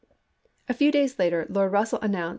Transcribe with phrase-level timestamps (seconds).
[0.67, 2.29] A few days later Lord Russell announced 1861.